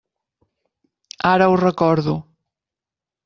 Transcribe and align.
Ara 1.31 1.49
ho 1.51 1.59
recordo. 1.63 2.17